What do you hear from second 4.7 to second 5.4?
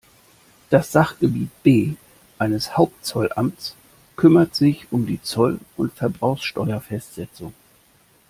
um die